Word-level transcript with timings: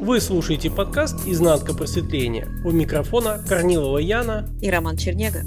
Вы 0.00 0.18
слушаете 0.22 0.70
подкаст 0.70 1.28
«Изнанка 1.28 1.74
просветления». 1.74 2.48
У 2.64 2.70
микрофона 2.70 3.38
Корнилова 3.46 3.98
Яна 3.98 4.48
и 4.62 4.70
Роман 4.70 4.96
Чернега. 4.96 5.42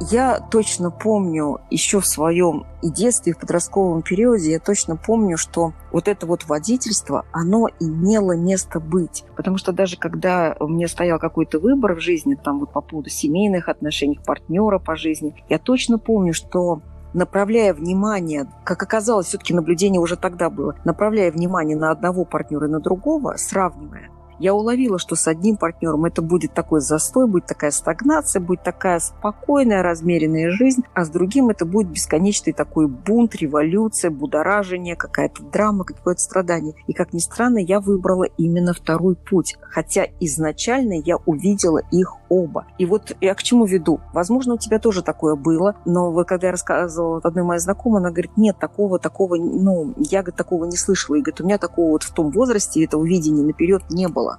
Я 0.00 0.40
точно 0.40 0.90
помню 0.90 1.60
еще 1.70 2.00
в 2.00 2.06
своем 2.06 2.66
и 2.82 2.90
детстве, 2.90 3.30
и 3.30 3.34
в 3.34 3.38
подростковом 3.38 4.02
периоде, 4.02 4.50
я 4.50 4.58
точно 4.58 4.96
помню, 4.96 5.36
что 5.36 5.72
вот 5.92 6.08
это 6.08 6.26
вот 6.26 6.46
водительство, 6.46 7.24
оно 7.32 7.68
имело 7.80 8.36
место 8.36 8.80
быть. 8.80 9.24
Потому 9.36 9.56
что 9.56 9.72
даже 9.72 9.96
когда 9.96 10.56
у 10.58 10.66
меня 10.66 10.88
стоял 10.88 11.18
какой-то 11.18 11.60
выбор 11.60 11.94
в 11.94 12.00
жизни, 12.00 12.34
там 12.34 12.60
вот 12.60 12.72
по 12.72 12.80
поводу 12.80 13.08
семейных 13.08 13.68
отношений, 13.68 14.18
партнера 14.24 14.78
по 14.78 14.96
жизни, 14.96 15.42
я 15.48 15.58
точно 15.58 15.98
помню, 15.98 16.34
что 16.34 16.82
направляя 17.14 17.72
внимание, 17.72 18.46
как 18.64 18.82
оказалось, 18.82 19.28
все-таки 19.28 19.54
наблюдение 19.54 20.00
уже 20.00 20.16
тогда 20.16 20.50
было, 20.50 20.74
направляя 20.84 21.30
внимание 21.30 21.76
на 21.76 21.90
одного 21.90 22.24
партнера 22.24 22.66
и 22.66 22.70
на 22.70 22.80
другого, 22.80 23.36
сравнивая, 23.36 24.10
я 24.44 24.54
уловила, 24.54 24.98
что 24.98 25.16
с 25.16 25.26
одним 25.26 25.56
партнером 25.56 26.04
это 26.04 26.20
будет 26.20 26.52
такой 26.52 26.82
застой, 26.82 27.26
будет 27.26 27.46
такая 27.46 27.70
стагнация, 27.70 28.40
будет 28.40 28.62
такая 28.62 28.98
спокойная, 29.00 29.82
размеренная 29.82 30.50
жизнь, 30.50 30.82
а 30.92 31.06
с 31.06 31.08
другим 31.08 31.48
это 31.48 31.64
будет 31.64 31.88
бесконечный 31.88 32.52
такой 32.52 32.86
бунт, 32.86 33.34
революция, 33.36 34.10
будоражение, 34.10 34.96
какая-то 34.96 35.42
драма, 35.44 35.84
какое-то 35.84 36.20
страдание. 36.20 36.74
И, 36.86 36.92
как 36.92 37.14
ни 37.14 37.20
странно, 37.20 37.56
я 37.56 37.80
выбрала 37.80 38.24
именно 38.36 38.74
второй 38.74 39.16
путь, 39.16 39.56
хотя 39.62 40.04
изначально 40.20 40.92
я 40.92 41.16
увидела 41.24 41.80
их 41.90 42.16
оба. 42.28 42.66
И 42.78 42.84
вот 42.84 43.16
я 43.22 43.34
к 43.34 43.42
чему 43.42 43.64
веду? 43.64 44.00
Возможно, 44.12 44.54
у 44.54 44.58
тебя 44.58 44.78
тоже 44.78 45.02
такое 45.02 45.36
было, 45.36 45.76
но 45.86 46.12
вот 46.12 46.28
когда 46.28 46.48
я 46.48 46.52
рассказывала 46.52 47.20
одной 47.22 47.44
моей 47.44 47.60
знакомой, 47.60 48.00
она 48.00 48.10
говорит, 48.10 48.36
нет, 48.36 48.58
такого, 48.58 48.98
такого, 48.98 49.36
ну, 49.36 49.94
я, 49.96 50.20
говорит, 50.20 50.36
такого 50.36 50.66
не 50.66 50.76
слышала. 50.76 51.16
И 51.16 51.20
говорит, 51.20 51.40
у 51.40 51.44
меня 51.44 51.56
такого 51.56 51.92
вот 51.92 52.02
в 52.02 52.12
том 52.12 52.30
возрасте, 52.30 52.84
этого 52.84 53.04
видения 53.04 53.42
наперед 53.42 53.82
не 53.88 54.08
было. 54.08 54.33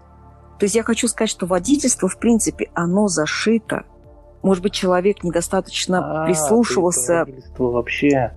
То 0.59 0.66
есть 0.66 0.75
я 0.75 0.84
хочу 0.84 1.08
сказать, 1.08 1.30
что 1.30 1.45
водительство, 1.45 2.08
в 2.08 2.17
принципе, 2.17 2.70
оно 2.73 3.08
зашито. 3.08 3.84
Может 4.42 4.64
быть, 4.64 4.73
человек 4.73 5.23
недостаточно 5.23 6.23
а, 6.23 6.25
прислушивался. 6.25 7.20
Водительство 7.20 7.72
вообще 7.72 8.31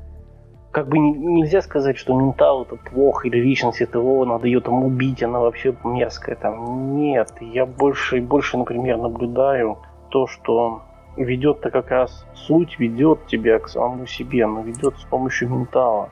как 0.70 0.89
бы 0.89 0.98
нельзя 0.98 1.62
сказать, 1.62 1.96
что 1.96 2.19
ментал 2.19 2.62
это 2.62 2.77
плохо 2.77 3.27
или 3.28 3.39
личность 3.39 3.80
это 3.80 4.00
о, 4.00 4.24
надо 4.24 4.46
ее 4.46 4.61
там 4.61 4.84
убить, 4.84 5.22
она 5.22 5.41
вообще 5.41 5.74
мерзкая 5.84 6.36
там. 6.36 6.96
Нет, 6.96 7.33
я 7.41 7.66
больше 7.66 8.19
и 8.19 8.20
больше, 8.20 8.58
например, 8.58 8.98
наблюдаю 8.98 9.78
то, 10.11 10.27
что 10.27 10.83
ведет-то 11.16 11.70
как 11.70 11.91
раз 11.91 12.24
суть 12.34 12.78
ведет 12.78 13.27
тебя 13.27 13.58
к 13.58 13.69
самому 13.69 14.06
себе, 14.06 14.46
но 14.46 14.61
ведет 14.61 14.96
с 14.98 15.05
помощью 15.05 15.48
ментала. 15.48 16.11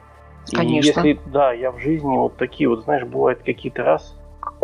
Конечно. 0.53 1.01
И 1.01 1.09
если, 1.09 1.21
да, 1.27 1.53
я 1.53 1.71
в 1.71 1.79
жизни 1.79 2.17
вот 2.17 2.37
такие 2.37 2.69
вот, 2.69 2.85
знаешь, 2.85 3.05
бывают 3.05 3.41
какие-то 3.45 3.83
раз, 3.83 4.17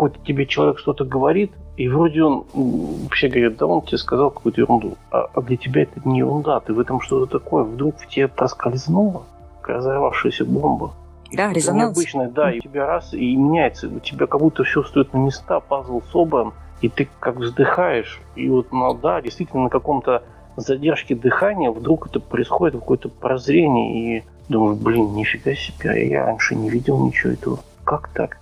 какой-то 0.03 0.27
тебе 0.27 0.47
человек 0.47 0.79
что-то 0.81 1.05
говорит, 1.05 1.53
и 1.77 1.89
вроде 1.89 2.25
он 2.25 2.45
вообще 2.55 3.29
говорит, 3.29 3.57
да 3.57 3.67
он 3.67 3.83
тебе 3.83 3.99
сказал 3.99 4.31
какую-то 4.31 4.61
ерунду, 4.61 4.97
а, 5.13 5.29
а 5.33 5.41
для 5.43 5.57
тебя 5.57 5.83
это 5.83 6.01
не 6.05 6.19
ерунда, 6.19 6.59
ты 6.59 6.73
в 6.73 6.81
этом 6.81 7.01
что-то 7.01 7.39
такое, 7.39 7.63
вдруг 7.63 8.01
в 8.01 8.09
тебе 8.09 8.27
проскользнуло, 8.27 9.23
разорвавшаяся 9.63 10.45
бомба. 10.45 10.93
Да, 11.33 11.53
резонанс. 11.53 11.97
Необычно, 11.97 12.29
да, 12.29 12.51
и 12.51 12.59
у 12.59 12.63
тебя 12.63 12.87
раз 12.87 13.15
и 13.15 13.37
меняется, 13.37 13.89
у 13.89 14.01
тебя 14.01 14.27
как 14.27 14.41
будто 14.41 14.65
все 14.65 14.83
стоит 14.83 15.13
на 15.13 15.19
места, 15.19 15.61
пазл 15.61 16.03
собран, 16.11 16.53
и 16.81 16.89
ты 16.89 17.09
как 17.21 17.37
вздыхаешь, 17.37 18.21
и 18.35 18.49
вот, 18.49 18.73
ну 18.73 18.95
да, 18.95 19.23
действительно 19.23 19.65
на 19.65 19.71
каком-то 19.71 20.25
задержке 20.57 21.15
дыхания 21.15 21.71
вдруг 21.71 22.09
это 22.09 22.19
происходит 22.19 22.75
какое-то 22.81 23.09
прозрение, 23.09 24.19
и 24.19 24.25
думаешь, 24.49 24.79
блин, 24.79 25.15
нифига 25.15 25.55
себе, 25.55 26.09
я 26.09 26.27
раньше 26.27 26.57
не 26.57 26.71
видел 26.71 26.99
ничего 27.07 27.33
этого. 27.33 27.61
Как 27.85 28.09
так? 28.09 28.42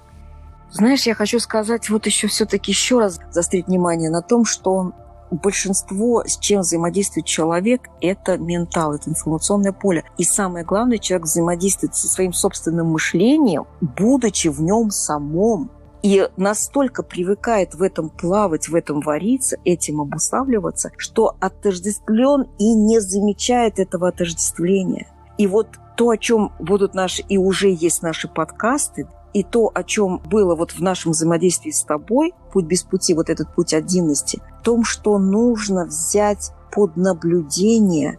Знаешь, 0.72 1.06
я 1.06 1.14
хочу 1.14 1.40
сказать 1.40 1.90
вот 1.90 2.06
еще 2.06 2.28
все-таки 2.28 2.70
еще 2.70 3.00
раз 3.00 3.18
заострить 3.30 3.66
внимание 3.66 4.10
на 4.10 4.22
том, 4.22 4.44
что 4.44 4.92
большинство, 5.30 6.24
с 6.24 6.38
чем 6.38 6.60
взаимодействует 6.60 7.26
человек, 7.26 7.88
это 8.00 8.38
ментал, 8.38 8.94
это 8.94 9.10
информационное 9.10 9.72
поле. 9.72 10.04
И 10.16 10.24
самое 10.24 10.64
главное, 10.64 10.98
человек 10.98 11.26
взаимодействует 11.26 11.94
со 11.94 12.08
своим 12.08 12.32
собственным 12.32 12.88
мышлением, 12.88 13.66
будучи 13.80 14.48
в 14.48 14.60
нем 14.60 14.90
самом. 14.90 15.70
И 16.02 16.28
настолько 16.36 17.02
привыкает 17.02 17.74
в 17.74 17.82
этом 17.82 18.08
плавать, 18.08 18.68
в 18.68 18.74
этом 18.74 19.00
вариться, 19.00 19.58
этим 19.64 20.00
обуславливаться, 20.00 20.92
что 20.96 21.36
отождествлен 21.40 22.48
и 22.58 22.74
не 22.74 23.00
замечает 23.00 23.78
этого 23.78 24.08
отождествления. 24.08 25.08
И 25.36 25.46
вот 25.46 25.68
то, 25.96 26.08
о 26.08 26.16
чем 26.16 26.52
будут 26.58 26.94
наши, 26.94 27.22
и 27.22 27.36
уже 27.36 27.68
есть 27.70 28.02
наши 28.02 28.28
подкасты, 28.28 29.06
и 29.32 29.42
то, 29.42 29.70
о 29.72 29.82
чем 29.82 30.20
было 30.30 30.54
вот 30.54 30.72
в 30.72 30.80
нашем 30.80 31.12
взаимодействии 31.12 31.70
с 31.70 31.82
тобой, 31.82 32.34
путь 32.52 32.66
без 32.66 32.82
пути, 32.82 33.14
вот 33.14 33.30
этот 33.30 33.54
путь 33.54 33.74
отдельности, 33.74 34.40
в 34.60 34.62
том, 34.62 34.84
что 34.84 35.18
нужно 35.18 35.86
взять 35.86 36.52
под 36.72 36.96
наблюдение 36.96 38.18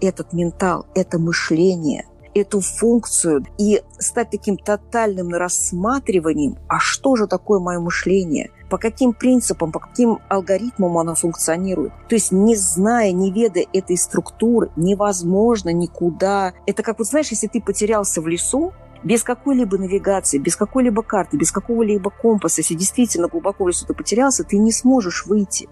этот 0.00 0.32
ментал, 0.32 0.86
это 0.94 1.18
мышление, 1.18 2.06
эту 2.34 2.60
функцию 2.60 3.44
и 3.58 3.82
стать 3.98 4.30
таким 4.30 4.56
тотальным 4.56 5.30
рассматриванием, 5.30 6.56
а 6.68 6.78
что 6.78 7.16
же 7.16 7.26
такое 7.26 7.60
мое 7.60 7.78
мышление, 7.78 8.50
по 8.70 8.78
каким 8.78 9.12
принципам, 9.12 9.70
по 9.70 9.78
каким 9.78 10.18
алгоритмам 10.28 10.96
оно 10.96 11.14
функционирует. 11.14 11.92
То 12.08 12.14
есть 12.14 12.32
не 12.32 12.56
зная, 12.56 13.12
не 13.12 13.30
ведая 13.30 13.66
этой 13.72 13.96
структуры, 13.98 14.70
невозможно 14.76 15.70
никуда. 15.70 16.54
Это 16.66 16.82
как 16.82 16.98
вот 16.98 17.08
знаешь, 17.08 17.28
если 17.28 17.48
ты 17.48 17.60
потерялся 17.60 18.22
в 18.22 18.28
лесу, 18.28 18.72
без 19.02 19.22
какой-либо 19.22 19.78
навигации, 19.78 20.38
без 20.38 20.56
какой-либо 20.56 21.02
карты, 21.02 21.36
без 21.36 21.50
какого-либо 21.50 22.10
компаса, 22.10 22.60
если 22.60 22.74
действительно 22.74 23.28
глубоко 23.28 23.64
в 23.64 23.68
лесу 23.68 23.86
ты 23.86 23.94
потерялся, 23.94 24.44
ты 24.44 24.58
не 24.58 24.72
сможешь 24.72 25.26
выйти. 25.26 25.68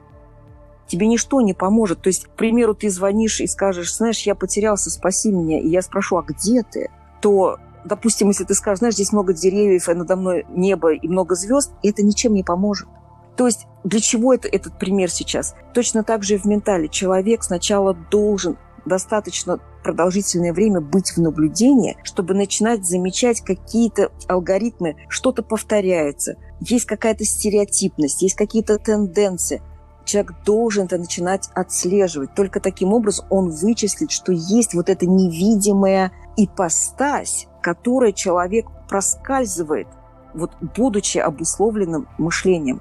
Тебе 0.87 1.07
ничто 1.07 1.41
не 1.41 1.55
поможет. 1.55 2.03
То 2.03 2.09
есть, 2.09 2.27
к 2.27 2.31
примеру, 2.31 2.75
ты 2.75 2.91
звонишь 2.91 3.41
и 3.41 3.47
скажешь, 3.47 3.95
знаешь, 3.95 4.23
я 4.23 4.35
потерялся, 4.35 4.91
спаси 4.91 5.31
меня, 5.31 5.61
и 5.61 5.69
я 5.69 5.83
спрошу, 5.83 6.17
а 6.17 6.23
где 6.23 6.63
ты? 6.63 6.91
То 7.21 7.59
допустим, 7.85 8.29
если 8.29 8.45
ты 8.45 8.55
скажешь, 8.55 8.81
знаешь, 8.81 8.95
здесь 8.95 9.13
много 9.13 9.33
деревьев, 9.33 9.89
а 9.89 9.95
надо 9.95 10.17
мной 10.17 10.47
небо 10.51 10.93
и 10.93 11.09
много 11.09 11.35
звезд, 11.35 11.73
это 11.83 12.03
ничем 12.03 12.35
не 12.35 12.43
поможет. 12.43 12.89
То 13.37 13.47
есть 13.47 13.67
для 13.85 14.01
чего 14.01 14.35
это, 14.35 14.49
этот 14.49 14.79
пример 14.79 15.11
сейчас? 15.11 15.55
Точно 15.73 16.05
так 16.05 16.23
же 16.23 16.35
и 16.35 16.39
в 16.39 16.45
ментале. 16.45 16.89
Человек 16.89 17.43
сначала 17.43 17.95
должен 17.95 18.59
достаточно 18.85 19.59
продолжительное 19.83 20.53
время 20.53 20.81
быть 20.81 21.13
в 21.13 21.19
наблюдении, 21.19 21.97
чтобы 22.03 22.35
начинать 22.35 22.87
замечать 22.87 23.41
какие-то 23.41 24.11
алгоритмы, 24.29 24.97
что-то 25.09 25.43
повторяется, 25.43 26.37
есть 26.61 26.85
какая-то 26.85 27.25
стереотипность, 27.25 28.23
есть 28.23 28.37
какие-то 28.37 28.79
тенденции. 28.79 29.63
Человек 30.05 30.35
должен 30.45 30.87
это 30.87 30.99
начинать 30.99 31.49
отслеживать. 31.55 32.35
Только 32.35 32.61
таким 32.61 32.93
образом 32.93 33.27
он 33.31 33.51
вычислит, 33.51 34.11
что 34.11 34.33
есть 34.33 34.75
вот 34.75 34.89
эта 34.89 35.07
невидимая 35.07 36.13
ипостась, 36.37 37.47
которой 37.63 38.13
человек 38.13 38.67
проскальзывает, 38.89 39.89
вот 40.35 40.53
будучи 40.61 41.19
обусловленным 41.19 42.09
мышлением. 42.19 42.81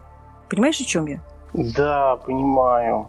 Понимаешь, 0.50 0.80
о 0.82 0.86
чем 0.86 1.06
я? 1.06 1.22
Да, 1.54 2.16
понимаю. 2.18 3.08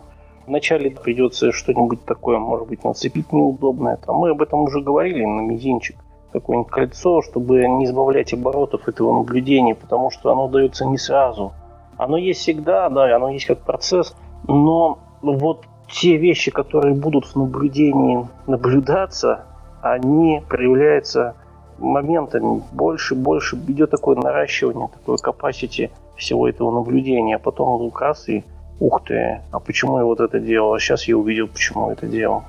Вначале 0.51 0.91
придется 0.91 1.53
что-нибудь 1.53 2.05
такое, 2.05 2.41
может 2.41 2.67
быть, 2.67 2.83
нацепить 2.83 3.33
неудобное. 3.33 3.99
Там 4.05 4.17
мы 4.17 4.31
об 4.31 4.43
этом 4.43 4.63
уже 4.63 4.81
говорили 4.81 5.25
на 5.25 5.43
мизинчик. 5.43 5.95
Какое-нибудь 6.33 6.73
кольцо, 6.73 7.23
чтобы 7.23 7.65
не 7.69 7.85
избавлять 7.85 8.33
оборотов 8.33 8.89
этого 8.89 9.17
наблюдения, 9.17 9.77
потому 9.77 10.11
что 10.11 10.33
оно 10.33 10.49
дается 10.49 10.87
не 10.87 10.99
сразу. 10.99 11.53
Оно 11.97 12.17
есть 12.17 12.41
всегда, 12.41 12.89
да, 12.89 13.15
оно 13.15 13.29
есть 13.31 13.47
как 13.47 13.61
процесс, 13.61 14.17
но 14.49 14.99
вот 15.23 15.67
те 15.87 16.17
вещи, 16.17 16.51
которые 16.51 16.97
будут 16.97 17.27
в 17.27 17.37
наблюдении 17.37 18.27
наблюдаться, 18.49 19.45
они 19.83 20.43
проявляются 20.49 21.37
моментами. 21.79 22.61
Больше, 22.73 23.15
больше 23.15 23.55
идет 23.69 23.93
такое 23.93 24.17
наращивание, 24.17 24.89
такое 24.89 25.17
capacity 25.25 25.93
всего 26.17 26.49
этого 26.49 26.73
наблюдения. 26.73 27.37
А 27.37 27.39
потом 27.39 27.93
раз 27.95 28.29
и 28.29 28.45
ух 28.81 29.03
ты, 29.05 29.43
а 29.53 29.61
почему 29.61 29.99
я 29.99 30.05
вот 30.05 30.21
это 30.21 30.41
делал? 30.41 30.75
А 30.75 30.81
сейчас 30.81 31.05
я 31.05 31.17
увидел, 31.17 31.47
почему 31.47 31.91
это 31.91 32.07
делал. 32.07 32.45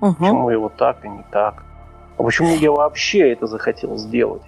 Угу. 0.00 0.14
Почему 0.14 0.50
я 0.50 0.58
вот 0.58 0.76
так, 0.76 0.98
а 1.02 1.08
не 1.08 1.24
так. 1.30 1.62
А 2.16 2.22
почему 2.22 2.54
я 2.54 2.72
вообще 2.72 3.32
это 3.32 3.46
захотел 3.46 3.96
сделать? 3.96 4.42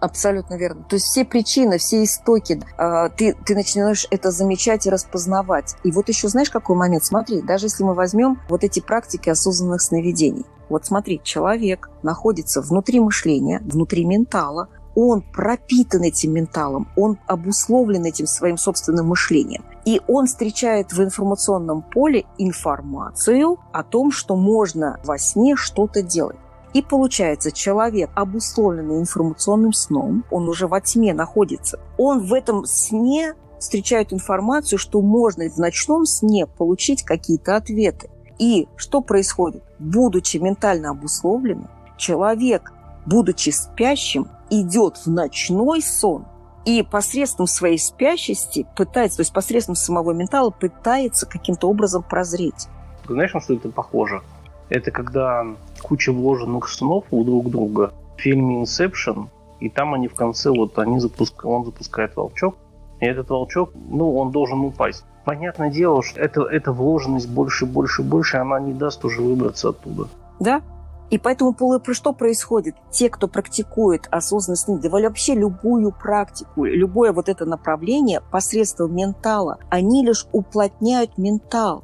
Абсолютно 0.00 0.54
верно. 0.54 0.84
То 0.88 0.94
есть 0.94 1.06
все 1.06 1.24
причины, 1.24 1.78
все 1.78 2.04
истоки, 2.04 2.60
э, 2.78 3.08
ты, 3.16 3.34
ты 3.44 3.54
начинаешь 3.56 4.06
это 4.10 4.30
замечать 4.30 4.86
и 4.86 4.90
распознавать. 4.90 5.74
И 5.82 5.90
вот 5.90 6.08
еще 6.08 6.28
знаешь, 6.28 6.50
какой 6.50 6.76
момент? 6.76 7.04
Смотри, 7.04 7.42
даже 7.42 7.66
если 7.66 7.82
мы 7.82 7.94
возьмем 7.94 8.38
вот 8.48 8.62
эти 8.62 8.78
практики 8.80 9.28
осознанных 9.28 9.82
сновидений. 9.82 10.44
Вот 10.68 10.86
смотри, 10.86 11.20
человек 11.24 11.90
находится 12.02 12.60
внутри 12.60 13.00
мышления, 13.00 13.60
внутри 13.64 14.04
ментала, 14.04 14.68
он 15.00 15.22
пропитан 15.22 16.02
этим 16.02 16.32
менталом, 16.32 16.88
он 16.96 17.18
обусловлен 17.28 18.04
этим 18.04 18.26
своим 18.26 18.58
собственным 18.58 19.06
мышлением. 19.06 19.64
И 19.84 20.00
он 20.08 20.26
встречает 20.26 20.92
в 20.92 21.00
информационном 21.00 21.82
поле 21.82 22.24
информацию 22.36 23.58
о 23.72 23.84
том, 23.84 24.10
что 24.10 24.34
можно 24.34 24.98
во 25.04 25.16
сне 25.16 25.54
что-то 25.54 26.02
делать. 26.02 26.36
И 26.74 26.82
получается, 26.82 27.52
человек, 27.52 28.10
обусловленный 28.16 28.98
информационным 28.98 29.72
сном, 29.72 30.24
он 30.32 30.48
уже 30.48 30.66
во 30.66 30.80
тьме 30.80 31.14
находится. 31.14 31.78
Он 31.96 32.18
в 32.20 32.34
этом 32.34 32.66
сне 32.66 33.34
встречает 33.60 34.12
информацию, 34.12 34.80
что 34.80 35.00
можно 35.00 35.48
в 35.48 35.58
ночном 35.58 36.06
сне 36.06 36.46
получить 36.46 37.04
какие-то 37.04 37.56
ответы. 37.56 38.10
И 38.40 38.66
что 38.74 39.00
происходит? 39.00 39.62
Будучи 39.78 40.38
ментально 40.38 40.90
обусловленным, 40.90 41.68
человек, 41.96 42.72
будучи 43.08 43.50
спящим, 43.50 44.28
идет 44.50 44.98
в 44.98 45.06
ночной 45.08 45.82
сон 45.82 46.26
и 46.64 46.82
посредством 46.82 47.46
своей 47.46 47.78
спящести 47.78 48.66
пытается, 48.76 49.18
то 49.18 49.20
есть 49.22 49.32
посредством 49.32 49.74
самого 49.74 50.12
ментала 50.12 50.50
пытается 50.50 51.26
каким-то 51.26 51.68
образом 51.68 52.02
прозреть. 52.02 52.68
Знаешь, 53.08 53.32
на 53.32 53.40
что 53.40 53.54
это 53.54 53.70
похоже? 53.70 54.22
Это 54.68 54.90
когда 54.90 55.46
куча 55.82 56.12
вложенных 56.12 56.68
снов 56.68 57.04
у 57.10 57.24
друг 57.24 57.50
друга 57.50 57.92
в 58.16 58.20
фильме 58.20 58.62
Inception, 58.62 59.28
и 59.60 59.70
там 59.70 59.94
они 59.94 60.08
в 60.08 60.14
конце, 60.14 60.50
вот 60.50 60.78
они 60.78 61.00
запускают, 61.00 61.44
он 61.44 61.64
запускает 61.64 62.14
волчок, 62.16 62.56
и 63.00 63.06
этот 63.06 63.30
волчок, 63.30 63.70
ну, 63.88 64.16
он 64.16 64.30
должен 64.30 64.60
упасть. 64.60 65.04
Понятное 65.24 65.70
дело, 65.70 66.02
что 66.02 66.20
это, 66.20 66.42
эта 66.42 66.72
вложенность 66.72 67.28
больше, 67.28 67.64
больше, 67.64 68.02
больше, 68.02 68.36
она 68.36 68.60
не 68.60 68.74
даст 68.74 69.04
уже 69.04 69.22
выбраться 69.22 69.70
оттуда. 69.70 70.08
Да, 70.40 70.62
и 71.10 71.16
поэтому 71.16 71.56
что 71.92 72.12
происходит? 72.12 72.76
Те, 72.90 73.08
кто 73.08 73.28
практикует 73.28 74.08
осознанность 74.10 74.64
сны, 74.64 74.78
да 74.78 74.90
вообще 74.90 75.34
любую 75.34 75.90
практику, 75.92 76.64
любое 76.64 77.12
вот 77.12 77.30
это 77.30 77.46
направление 77.46 78.20
посредством 78.30 78.94
ментала, 78.94 79.58
они 79.70 80.04
лишь 80.04 80.26
уплотняют 80.32 81.16
ментал. 81.16 81.82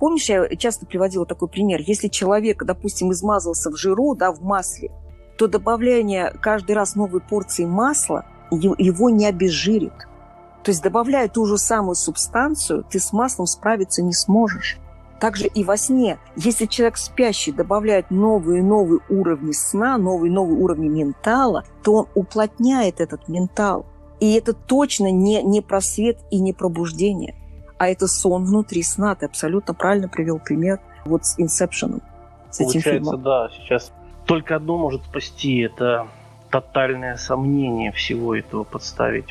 Помнишь, 0.00 0.28
я 0.28 0.48
часто 0.56 0.86
приводила 0.86 1.24
такой 1.24 1.48
пример. 1.48 1.80
Если 1.80 2.08
человек, 2.08 2.64
допустим, 2.64 3.12
измазался 3.12 3.70
в 3.70 3.76
жиру, 3.76 4.16
да, 4.16 4.32
в 4.32 4.42
масле, 4.42 4.90
то 5.38 5.46
добавление 5.46 6.32
каждый 6.42 6.72
раз 6.72 6.96
новой 6.96 7.20
порции 7.20 7.64
масла 7.64 8.26
его 8.50 9.08
не 9.08 9.26
обезжирит. 9.26 9.94
То 10.64 10.70
есть, 10.70 10.82
добавляя 10.82 11.28
ту 11.28 11.46
же 11.46 11.58
самую 11.58 11.94
субстанцию, 11.94 12.84
ты 12.90 12.98
с 12.98 13.12
маслом 13.12 13.46
справиться 13.46 14.02
не 14.02 14.12
сможешь. 14.12 14.78
Также 15.24 15.46
и 15.46 15.64
во 15.64 15.78
сне. 15.78 16.18
Если 16.36 16.66
человек 16.66 16.98
спящий 16.98 17.50
добавляет 17.50 18.10
новые 18.10 18.58
и 18.58 18.62
новые 18.62 19.00
уровни 19.08 19.52
сна, 19.52 19.96
новые 19.96 20.30
и 20.30 20.34
новые 20.34 20.58
уровни 20.58 20.88
ментала, 20.88 21.64
то 21.82 21.94
он 21.94 22.06
уплотняет 22.14 23.00
этот 23.00 23.26
ментал. 23.28 23.86
И 24.20 24.34
это 24.34 24.52
точно 24.52 25.10
не, 25.10 25.42
не 25.42 25.62
просвет 25.62 26.18
и 26.30 26.40
не 26.40 26.52
пробуждение 26.52 27.34
а 27.78 27.88
это 27.88 28.06
сон 28.06 28.44
внутри 28.44 28.82
сна. 28.82 29.14
Ты 29.14 29.26
абсолютно 29.26 29.74
правильно 29.74 30.08
привел 30.08 30.38
пример 30.38 30.80
вот 31.04 31.24
с 31.26 31.38
Инсепшеном, 31.38 32.00
с 32.50 32.60
этим 32.60 32.80
фильмом. 32.80 33.22
да, 33.22 33.50
сейчас 33.50 33.92
только 34.26 34.56
одно 34.56 34.78
может 34.78 35.02
спасти, 35.04 35.58
это 35.58 36.08
тотальное 36.50 37.16
сомнение 37.16 37.92
всего 37.92 38.34
этого 38.34 38.64
подставить 38.64 39.26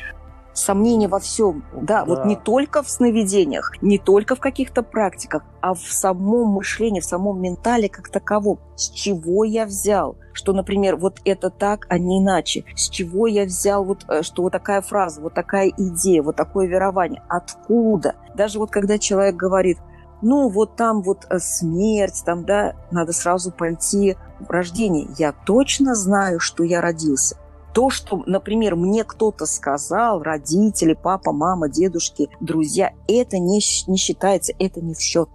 сомнения 0.54 1.08
во 1.08 1.18
всем. 1.18 1.64
Да, 1.74 2.00
да, 2.00 2.04
вот 2.04 2.24
не 2.24 2.36
только 2.36 2.82
в 2.82 2.88
сновидениях, 2.88 3.72
не 3.82 3.98
только 3.98 4.36
в 4.36 4.40
каких-то 4.40 4.82
практиках, 4.82 5.42
а 5.60 5.74
в 5.74 5.80
самом 5.80 6.48
мышлении, 6.48 7.00
в 7.00 7.04
самом 7.04 7.40
ментале 7.42 7.88
как 7.88 8.08
таковом. 8.08 8.60
С 8.76 8.90
чего 8.90 9.44
я 9.44 9.66
взял? 9.66 10.16
Что, 10.32 10.52
например, 10.52 10.96
вот 10.96 11.20
это 11.24 11.50
так, 11.50 11.86
а 11.88 11.98
не 11.98 12.20
иначе. 12.20 12.64
С 12.74 12.88
чего 12.88 13.26
я 13.26 13.44
взял, 13.44 13.84
вот, 13.84 14.04
э, 14.08 14.22
что 14.22 14.42
вот 14.42 14.52
такая 14.52 14.80
фраза, 14.80 15.20
вот 15.20 15.34
такая 15.34 15.72
идея, 15.76 16.22
вот 16.22 16.36
такое 16.36 16.66
верование. 16.66 17.22
Откуда? 17.28 18.14
Даже 18.34 18.58
вот 18.58 18.70
когда 18.70 18.98
человек 18.98 19.36
говорит, 19.36 19.78
ну, 20.22 20.48
вот 20.48 20.76
там 20.76 21.02
вот 21.02 21.26
э, 21.28 21.38
смерть, 21.38 22.22
там, 22.24 22.44
да, 22.44 22.74
надо 22.90 23.12
сразу 23.12 23.52
пойти 23.52 24.16
в 24.40 24.50
рождение. 24.50 25.08
Я 25.18 25.32
точно 25.32 25.94
знаю, 25.94 26.40
что 26.40 26.64
я 26.64 26.80
родился 26.80 27.36
то, 27.74 27.90
что, 27.90 28.22
например, 28.26 28.76
мне 28.76 29.02
кто-то 29.02 29.46
сказал, 29.46 30.22
родители, 30.22 30.94
папа, 30.94 31.32
мама, 31.32 31.68
дедушки, 31.68 32.30
друзья, 32.40 32.92
это 33.08 33.38
не, 33.38 33.60
не 33.88 33.96
считается, 33.96 34.52
это 34.60 34.80
не 34.80 34.94
в 34.94 35.00
счет. 35.00 35.28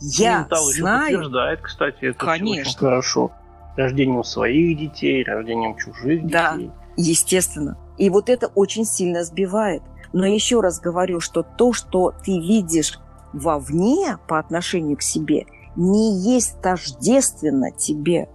Я 0.00 0.40
Ментал 0.40 0.64
знаю. 0.64 1.06
Еще 1.06 1.16
подтверждает, 1.16 1.60
кстати, 1.60 2.04
это 2.06 2.18
Конечно. 2.18 2.70
очень 2.70 2.78
хорошо. 2.78 3.32
Рождением 3.76 4.24
своих 4.24 4.78
детей, 4.78 5.22
рождением 5.22 5.76
чужих 5.76 6.22
детей. 6.22 6.32
Да, 6.32 6.56
естественно. 6.96 7.76
И 7.98 8.08
вот 8.08 8.30
это 8.30 8.46
очень 8.48 8.86
сильно 8.86 9.22
сбивает. 9.22 9.82
Но 10.14 10.24
еще 10.24 10.60
раз 10.60 10.80
говорю, 10.80 11.20
что 11.20 11.42
то, 11.42 11.74
что 11.74 12.14
ты 12.24 12.38
видишь 12.38 12.98
вовне 13.34 14.16
по 14.26 14.38
отношению 14.38 14.96
к 14.96 15.02
себе, 15.02 15.44
не 15.76 16.16
есть 16.18 16.60
тождественно 16.62 17.72
тебе. 17.72 18.28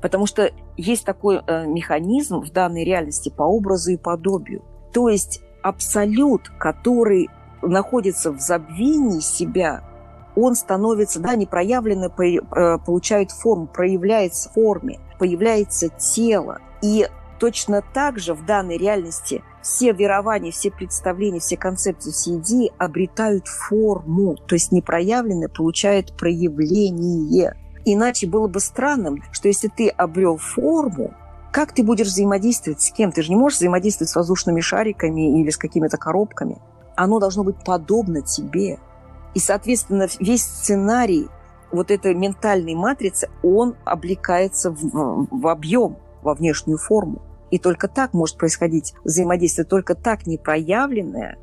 Потому 0.00 0.26
что 0.26 0.52
есть 0.78 1.04
такой 1.04 1.42
э, 1.44 1.66
механизм 1.66 2.40
в 2.40 2.52
данной 2.52 2.84
реальности 2.84 3.32
по 3.36 3.42
образу 3.42 3.90
и 3.90 3.96
подобию. 3.96 4.62
То 4.92 5.08
есть 5.08 5.42
абсолют, 5.62 6.48
который 6.58 7.28
находится 7.62 8.32
в 8.32 8.38
забвении 8.38 9.20
себя, 9.20 9.82
он 10.36 10.54
становится, 10.54 11.18
да, 11.18 11.34
непроявленно 11.34 12.12
э, 12.16 12.78
получает 12.78 13.32
форму, 13.32 13.66
проявляется 13.66 14.50
в 14.50 14.52
форме, 14.52 15.00
появляется 15.18 15.88
тело. 15.88 16.60
И 16.80 17.08
точно 17.40 17.82
так 17.92 18.20
же 18.20 18.34
в 18.34 18.46
данной 18.46 18.78
реальности 18.78 19.42
все 19.62 19.92
верования, 19.92 20.52
все 20.52 20.70
представления, 20.70 21.40
все 21.40 21.56
концепции, 21.56 22.12
все 22.12 22.36
идеи 22.36 22.72
обретают 22.78 23.48
форму, 23.48 24.36
то 24.36 24.54
есть 24.54 24.70
непроявленное 24.70 25.48
получает 25.48 26.16
проявление. 26.16 27.56
Иначе 27.94 28.26
было 28.26 28.48
бы 28.48 28.60
странным, 28.60 29.22
что 29.32 29.48
если 29.48 29.68
ты 29.68 29.88
обрел 29.88 30.36
форму, 30.36 31.14
как 31.50 31.72
ты 31.72 31.82
будешь 31.82 32.08
взаимодействовать 32.08 32.82
с 32.82 32.90
кем? 32.90 33.12
Ты 33.12 33.22
же 33.22 33.30
не 33.30 33.36
можешь 33.36 33.58
взаимодействовать 33.58 34.10
с 34.10 34.14
воздушными 34.14 34.60
шариками 34.60 35.40
или 35.40 35.48
с 35.48 35.56
какими-то 35.56 35.96
коробками. 35.96 36.58
Оно 36.96 37.18
должно 37.18 37.44
быть 37.44 37.56
подобно 37.64 38.20
тебе. 38.20 38.78
И, 39.32 39.38
соответственно, 39.38 40.06
весь 40.20 40.42
сценарий 40.42 41.28
вот 41.72 41.90
этой 41.90 42.14
ментальной 42.14 42.74
матрицы, 42.74 43.30
он 43.42 43.74
облекается 43.86 44.70
в, 44.70 45.26
в 45.30 45.46
объем, 45.46 45.96
во 46.22 46.34
внешнюю 46.34 46.76
форму. 46.76 47.22
И 47.50 47.58
только 47.58 47.88
так 47.88 48.12
может 48.12 48.36
происходить 48.36 48.92
взаимодействие, 49.04 49.64
только 49.64 49.94
так 49.94 50.26
непроявленное 50.26 51.38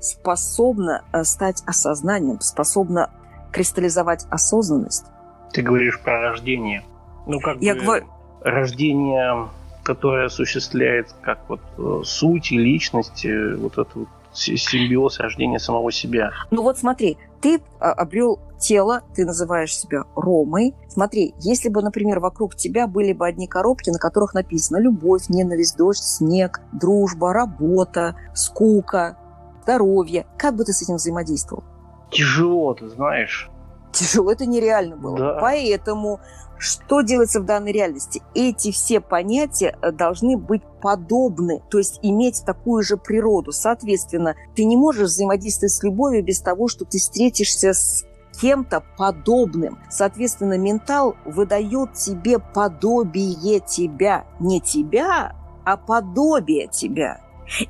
способно 0.00 1.04
э, 1.12 1.24
стать 1.24 1.62
осознанием, 1.66 2.40
способно 2.40 3.10
кристаллизовать 3.52 4.24
осознанность. 4.30 5.04
Ты 5.52 5.62
говоришь 5.62 6.00
про 6.00 6.20
рождение. 6.20 6.84
Ну, 7.26 7.40
как 7.40 7.60
Я 7.60 7.74
бы 7.74 7.80
говорю... 7.82 8.06
рождение, 8.42 9.48
которое 9.82 10.26
осуществляет 10.26 11.14
как 11.22 11.40
вот 11.48 11.60
э, 11.78 12.02
суть 12.04 12.52
и 12.52 12.58
личность, 12.58 13.24
э, 13.24 13.56
вот 13.56 13.78
это 13.78 13.90
вот 13.94 14.08
симбиоз 14.32 15.18
рождения 15.18 15.58
самого 15.58 15.90
себя. 15.90 16.30
Ну 16.50 16.62
вот 16.62 16.78
смотри, 16.78 17.18
ты 17.40 17.60
а, 17.80 17.92
обрел 17.92 18.38
тело, 18.58 19.02
ты 19.14 19.24
называешь 19.24 19.76
себя 19.76 20.04
Ромой. 20.14 20.74
Смотри, 20.88 21.34
если 21.40 21.68
бы, 21.68 21.82
например, 21.82 22.20
вокруг 22.20 22.54
тебя 22.54 22.86
были 22.86 23.12
бы 23.12 23.26
одни 23.26 23.48
коробки, 23.48 23.90
на 23.90 23.98
которых 23.98 24.34
написано 24.34 24.78
любовь, 24.78 25.28
ненависть, 25.28 25.76
дождь, 25.76 26.02
снег, 26.02 26.60
дружба, 26.72 27.32
работа, 27.32 28.16
скука, 28.34 29.16
здоровье, 29.62 30.26
как 30.36 30.56
бы 30.56 30.64
ты 30.64 30.72
с 30.72 30.82
этим 30.82 30.96
взаимодействовал? 30.96 31.64
Тяжело, 32.10 32.74
ты 32.74 32.88
знаешь 32.88 33.50
тяжело, 33.92 34.32
это 34.32 34.46
нереально 34.46 34.96
было. 34.96 35.18
Да. 35.18 35.38
Поэтому 35.40 36.20
что 36.60 37.00
делается 37.00 37.40
в 37.40 37.46
данной 37.46 37.72
реальности? 37.72 38.22
Эти 38.34 38.70
все 38.70 39.00
понятия 39.00 39.78
э, 39.80 39.92
должны 39.92 40.36
быть 40.36 40.62
подобны, 40.82 41.62
то 41.70 41.78
есть 41.78 41.98
иметь 42.02 42.42
такую 42.44 42.82
же 42.82 42.98
природу. 42.98 43.50
Соответственно, 43.50 44.34
ты 44.54 44.64
не 44.64 44.76
можешь 44.76 45.08
взаимодействовать 45.08 45.72
с 45.72 45.82
любовью 45.82 46.22
без 46.22 46.40
того, 46.40 46.68
что 46.68 46.84
ты 46.84 46.98
встретишься 46.98 47.72
с 47.72 48.04
кем-то 48.40 48.82
подобным. 48.98 49.78
Соответственно, 49.88 50.58
ментал 50.58 51.16
выдает 51.24 51.94
тебе 51.94 52.38
подобие 52.38 53.60
тебя. 53.60 54.26
Не 54.38 54.60
тебя, 54.60 55.34
а 55.64 55.76
подобие 55.78 56.68
тебя. 56.68 57.20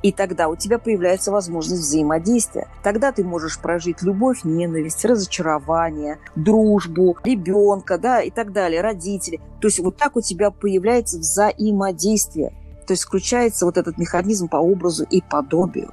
И 0.02 0.12
тогда 0.12 0.49
у 0.49 0.56
тебя 0.56 0.78
появляется 0.78 1.32
возможность 1.32 1.82
взаимодействия. 1.82 2.68
Тогда 2.82 3.12
ты 3.12 3.25
можешь 3.25 3.58
прожить 3.58 4.02
любовь, 4.02 4.44
ненависть, 4.44 5.04
разочарование, 5.04 6.18
дружбу, 6.37 7.16
ребенка, 7.25 7.99
да, 7.99 8.20
и 8.20 8.30
так 8.30 8.52
далее, 8.52 8.80
родители. 8.80 9.40
То 9.60 9.68
есть 9.68 9.80
вот 9.80 9.96
так 9.96 10.16
у 10.16 10.20
тебя 10.20 10.50
появляется 10.50 11.18
взаимодействие. 11.18 12.52
То 12.87 12.92
есть 12.92 13.04
включается 13.04 13.66
вот 13.66 13.76
этот 13.76 13.99
механизм 13.99 14.49
по 14.49 14.56
образу 14.56 15.04
и 15.04 15.22
подобию. 15.22 15.92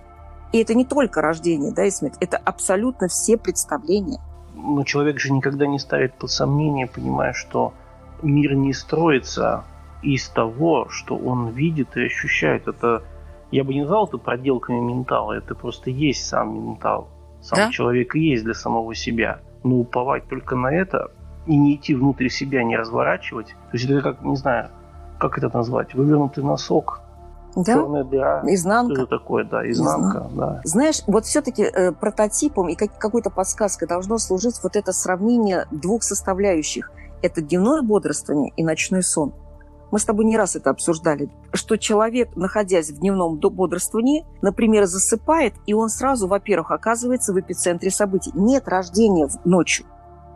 И 0.52 0.60
это 0.60 0.74
не 0.74 0.86
только 0.86 1.22
рождение, 1.22 1.72
да, 1.72 1.86
и 1.86 1.92
смерть, 1.92 2.16
это 2.20 2.38
абсолютно 2.38 3.08
все 3.08 3.38
представления. 3.38 4.22
Но 4.56 4.84
человек 4.84 5.20
же 5.20 5.32
никогда 5.32 5.68
не 5.68 5.78
ставит 5.78 6.14
под 6.16 6.32
сомнение, 6.32 6.88
понимая, 6.88 7.34
что 7.34 7.74
мир 8.22 8.56
не 8.56 8.74
строится 8.74 9.64
из 10.02 10.28
того, 10.30 10.88
что 10.90 11.16
он 11.16 11.50
видит 11.50 11.96
и 11.98 12.06
ощущает. 12.06 12.68
Это, 12.68 13.04
я 13.52 13.64
бы 13.64 13.74
не 13.74 13.82
назвал 13.82 14.08
это 14.08 14.18
проделками 14.18 14.80
ментала, 14.80 15.34
это 15.34 15.56
просто 15.56 15.90
есть 15.90 16.26
сам 16.26 16.54
ментал. 16.54 17.08
Сам 17.42 17.58
да? 17.58 17.72
человек 17.72 18.16
и 18.16 18.20
есть 18.20 18.44
для 18.44 18.54
самого 18.54 18.94
себя. 18.96 19.40
Но 19.64 19.78
уповать 19.78 20.28
только 20.28 20.56
на 20.56 20.74
это 20.74 21.12
и 21.46 21.56
не 21.56 21.76
идти 21.76 21.96
внутрь 21.96 22.30
себя, 22.30 22.64
не 22.64 22.76
разворачивать. 22.76 23.48
То 23.48 23.78
есть 23.78 23.86
это 23.86 24.02
как, 24.02 24.22
не 24.22 24.36
знаю, 24.36 24.70
как 25.20 25.38
это 25.38 25.50
назвать, 25.56 25.94
вывернутый 25.94 26.44
носок, 26.44 27.02
да? 27.56 27.74
черная 27.74 28.04
дыра. 28.04 28.44
Изнанка. 28.46 28.94
Что 28.94 29.04
это 29.04 29.18
такое, 29.18 29.44
да, 29.46 29.70
изнанка, 29.70 30.28
Изнан... 30.30 30.36
да. 30.36 30.62
Знаешь, 30.64 31.02
вот 31.08 31.26
все-таки 31.26 31.64
э, 31.64 31.92
прототипом 31.92 32.70
и 32.70 32.76
как, 32.76 32.98
какой-то 32.98 33.30
подсказкой 33.30 33.88
должно 33.88 34.18
служить 34.18 34.60
вот 34.62 34.76
это 34.76 34.92
сравнение 34.92 35.66
двух 35.72 36.04
составляющих. 36.04 36.92
Это 37.22 37.42
дневное 37.42 37.82
бодрствование 37.82 38.54
и 38.56 38.64
ночной 38.64 39.02
сон. 39.02 39.34
Мы 39.92 40.00
с 40.00 40.06
тобой 40.06 40.26
не 40.26 40.38
раз 40.38 40.56
это 40.56 40.70
обсуждали, 40.70 41.30
что 41.54 41.78
человек, 41.78 42.36
находясь 42.36 42.92
в 42.92 43.00
дневном 43.00 43.38
бодрствовании, 43.38 44.26
например, 44.42 44.86
засыпает, 44.86 45.54
и 45.66 45.74
он 45.74 45.90
сразу, 45.90 46.28
во-первых, 46.28 46.72
оказывается 46.72 47.34
в 47.34 47.40
эпицентре 47.40 47.90
событий. 47.90 48.32
Нет 48.34 48.68
рождения 48.68 49.28
ночью. 49.46 49.86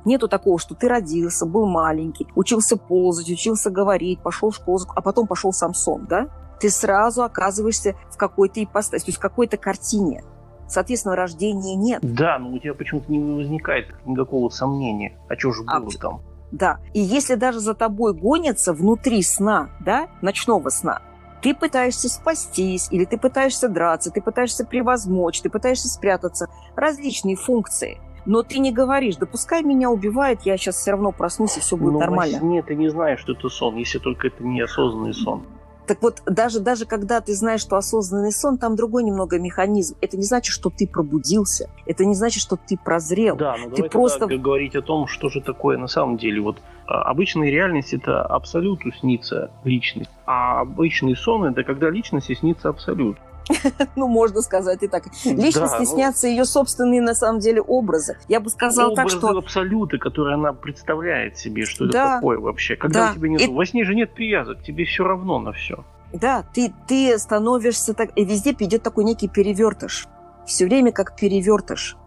Нету 0.05 0.27
такого, 0.27 0.57
что 0.57 0.73
ты 0.73 0.87
родился, 0.87 1.45
был 1.45 1.67
маленький, 1.67 2.27
учился 2.35 2.75
ползать, 2.77 3.29
учился 3.29 3.69
говорить, 3.69 4.21
пошел 4.21 4.49
в 4.49 4.55
школу, 4.55 4.79
а 4.95 5.01
потом 5.01 5.27
пошел 5.27 5.51
сам 5.53 5.73
сон, 5.73 6.07
да? 6.07 6.27
Ты 6.59 6.69
сразу 6.69 7.23
оказываешься 7.23 7.95
в 8.09 8.17
какой-то 8.17 8.63
ипостаси, 8.63 9.05
то 9.05 9.09
есть 9.09 9.17
в 9.17 9.21
какой-то 9.21 9.57
картине. 9.57 10.23
Соответственно, 10.67 11.15
рождения 11.15 11.75
нет. 11.75 11.99
Да, 12.01 12.39
но 12.39 12.51
у 12.51 12.57
тебя 12.57 12.73
почему-то 12.73 13.11
не 13.11 13.19
возникает 13.19 13.87
никакого 14.05 14.47
сомнения. 14.49 15.19
А 15.27 15.35
что 15.37 15.51
же 15.51 15.63
было 15.63 15.75
а, 15.75 15.99
там? 15.99 16.21
Да. 16.51 16.79
И 16.93 16.99
если 16.99 17.35
даже 17.35 17.59
за 17.59 17.73
тобой 17.73 18.13
гонятся 18.13 18.73
внутри 18.73 19.21
сна, 19.23 19.69
да, 19.79 20.07
ночного 20.21 20.69
сна, 20.69 21.01
ты 21.41 21.55
пытаешься 21.55 22.09
спастись, 22.09 22.87
или 22.91 23.05
ты 23.05 23.17
пытаешься 23.17 23.67
драться, 23.67 24.11
ты 24.11 24.21
пытаешься 24.21 24.65
превозмочь, 24.65 25.41
ты 25.41 25.49
пытаешься 25.49 25.87
спрятаться. 25.87 26.47
Различные 26.75 27.35
функции– 27.35 27.99
но 28.25 28.43
ты 28.43 28.59
не 28.59 28.71
говоришь, 28.71 29.15
да 29.15 29.25
пускай 29.25 29.63
меня 29.63 29.89
убивает, 29.89 30.41
я 30.43 30.57
сейчас 30.57 30.75
все 30.75 30.91
равно 30.91 31.11
проснусь, 31.11 31.57
и 31.57 31.59
все 31.59 31.75
будет 31.75 31.93
Но 31.93 31.99
ну, 31.99 31.99
нормально. 31.99 32.39
Нет, 32.41 32.67
ты 32.67 32.75
не 32.75 32.89
знаешь, 32.89 33.19
что 33.19 33.33
это 33.33 33.49
сон, 33.49 33.75
если 33.75 33.97
только 33.97 34.27
это 34.27 34.43
неосознанный 34.43 35.13
сон. 35.13 35.43
Так 35.91 36.01
вот, 36.01 36.21
даже, 36.25 36.61
даже 36.61 36.85
когда 36.85 37.19
ты 37.19 37.33
знаешь, 37.33 37.59
что 37.59 37.75
осознанный 37.75 38.31
сон, 38.31 38.57
там 38.57 38.77
другой 38.77 39.03
немного 39.03 39.37
механизм. 39.37 39.97
Это 39.99 40.15
не 40.15 40.23
значит, 40.23 40.53
что 40.53 40.69
ты 40.69 40.87
пробудился. 40.87 41.69
Это 41.85 42.05
не 42.05 42.15
значит, 42.15 42.41
что 42.41 42.55
ты 42.55 42.77
прозрел. 42.77 43.35
Да, 43.35 43.57
но 43.57 43.69
ты 43.69 43.83
просто 43.89 44.25
говорить 44.27 44.73
о 44.77 44.81
том, 44.81 45.07
что 45.07 45.27
же 45.27 45.41
такое 45.41 45.77
на 45.77 45.87
самом 45.87 46.15
деле. 46.15 46.39
Вот 46.39 46.61
а, 46.87 47.01
обычная 47.01 47.49
реальность 47.49 47.93
это 47.93 48.21
абсолюту 48.21 48.93
снится 48.93 49.51
личность, 49.65 50.09
а 50.25 50.61
обычный 50.61 51.13
сон 51.17 51.43
это 51.43 51.65
когда 51.65 51.89
личности 51.89 52.35
снится 52.35 52.69
абсолют. 52.69 53.17
ну, 53.95 54.07
можно 54.07 54.41
сказать 54.41 54.83
и 54.83 54.87
так. 54.87 55.05
Личности 55.25 55.79
да, 55.79 55.85
снятся 55.85 56.27
ну, 56.27 56.33
ее 56.33 56.45
собственные, 56.45 57.01
на 57.01 57.15
самом 57.15 57.39
деле, 57.39 57.61
образы. 57.61 58.17
Я 58.27 58.39
бы 58.39 58.49
сказала 58.49 58.95
так, 58.95 59.09
что... 59.09 59.29
абсолюты, 59.37 59.97
которые 59.97 60.35
она 60.35 60.53
представляет 60.53 61.37
себе, 61.37 61.65
что 61.65 61.87
да, 61.87 62.03
это 62.03 62.15
такое 62.15 62.39
вообще. 62.39 62.75
Когда 62.75 63.07
да. 63.07 63.11
у 63.11 63.15
тебя 63.15 63.29
нет... 63.29 63.41
И... 63.41 63.47
Во 63.47 63.65
сне 63.65 63.83
же 63.83 63.95
нет 63.95 64.13
привязок, 64.13 64.63
тебе 64.63 64.85
все 64.85 65.03
равно 65.03 65.39
на 65.39 65.51
все. 65.53 65.83
Да, 66.13 66.43
ты, 66.53 66.73
ты 66.87 67.17
становишься 67.17 67.93
так... 67.93 68.11
И 68.15 68.25
везде 68.25 68.51
идет 68.51 68.83
такой 68.83 69.03
некий 69.03 69.27
перевертыш. 69.27 70.07
Все 70.45 70.65
время 70.65 70.91
как 70.91 71.15
перевертыш. 71.15 71.97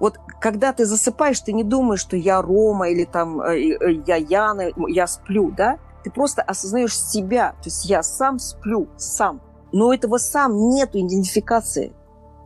Вот 0.00 0.18
когда 0.40 0.72
ты 0.72 0.84
засыпаешь, 0.84 1.40
ты 1.40 1.52
не 1.52 1.64
думаешь, 1.64 2.00
что 2.00 2.16
я 2.16 2.40
Рома 2.40 2.88
или 2.88 3.04
там 3.04 3.40
э, 3.40 3.58
э, 3.58 3.92
я 4.06 4.16
Яна, 4.16 4.70
я 4.88 5.06
сплю, 5.06 5.50
да? 5.50 5.78
Ты 6.04 6.10
просто 6.10 6.42
осознаешь 6.42 6.96
себя. 6.96 7.52
То 7.62 7.66
есть 7.66 7.84
я 7.86 8.02
сам 8.02 8.38
сплю, 8.38 8.88
сам 8.96 9.40
но 9.72 9.92
этого 9.92 10.18
сам 10.18 10.70
нету 10.70 10.98
идентификации. 10.98 11.92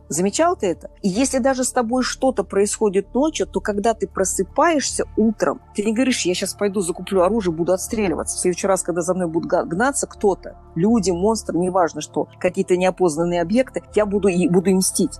Замечал 0.09 0.55
ты 0.55 0.67
это? 0.67 0.91
И 1.01 1.09
если 1.09 1.39
даже 1.39 1.63
с 1.63 1.71
тобой 1.71 2.03
что-то 2.03 2.43
происходит 2.43 3.13
ночью, 3.15 3.47
то 3.47 3.59
когда 3.59 3.93
ты 3.93 4.07
просыпаешься 4.07 5.05
утром, 5.17 5.61
ты 5.73 5.83
не 5.83 5.93
говоришь, 5.93 6.25
я 6.25 6.35
сейчас 6.35 6.53
пойду 6.53 6.81
закуплю 6.81 7.21
оружие, 7.21 7.53
буду 7.53 7.73
отстреливаться. 7.73 8.37
В 8.37 8.39
следующий 8.41 8.67
раз, 8.67 8.83
когда 8.83 9.01
за 9.01 9.13
мной 9.13 9.27
будет 9.27 9.49
гнаться 9.67 10.05
кто-то, 10.05 10.57
люди, 10.75 11.09
монстры, 11.09 11.57
неважно 11.57 12.01
что, 12.01 12.27
какие-то 12.37 12.77
неопознанные 12.77 13.41
объекты, 13.41 13.81
я 13.95 14.05
буду, 14.05 14.27
и 14.27 14.47
буду 14.49 14.69
им 14.69 14.77
мстить. 14.77 15.19